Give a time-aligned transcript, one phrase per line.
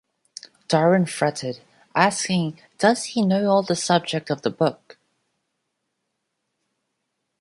[0.67, 1.61] Darwin fretted,
[1.93, 4.97] asking Does he know all the subject of the book?